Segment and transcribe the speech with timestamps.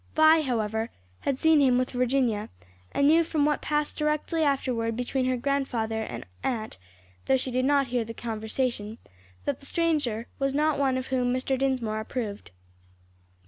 [0.15, 2.49] Vi, however, had seen him with Virginia
[2.91, 6.79] and knew from what passed directly afterward between her grandfather and aunt
[7.25, 8.97] (though she did not hear the conversation)
[9.45, 11.55] that the stranger was not one whom Mr.
[11.55, 12.49] Dinsmore approved.